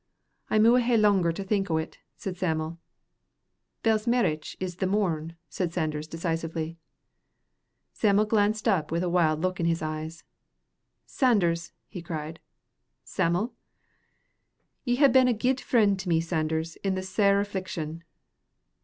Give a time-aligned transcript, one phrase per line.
[0.49, 2.79] "I maun hae langer to think o't," said Sam'l.
[3.83, 6.79] "Bell's mairitch is the morn," said Sanders, decisively.
[7.93, 10.23] Sam'l glanced up with a wild look in his eyes.
[11.05, 12.39] "Sanders!" he cried.
[13.03, 13.53] "Sam'l!"
[14.85, 18.03] "Ye hae been a guid friend to me, Sanders, in this sair affliction."